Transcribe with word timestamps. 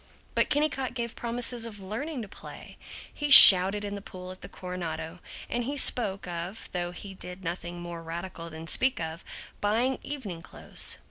But 0.33 0.49
Kennicott 0.49 0.95
gave 0.95 1.15
promise 1.15 1.53
of 1.53 1.79
learning 1.79 2.23
to 2.23 2.27
play. 2.27 2.75
He 3.13 3.29
shouted 3.29 3.85
in 3.85 3.93
the 3.93 4.01
pool 4.01 4.31
at 4.31 4.41
the 4.41 4.49
Coronado, 4.49 5.19
and 5.47 5.65
he 5.65 5.77
spoke 5.77 6.27
of 6.27 6.67
(though 6.71 6.89
he 6.89 7.13
did 7.13 7.43
nothing 7.43 7.79
more 7.81 8.01
radical 8.01 8.49
than 8.49 8.65
speak 8.65 8.99
of) 8.99 9.23
buying 9.61 9.99
evening 10.01 10.41
clothes. 10.41 10.97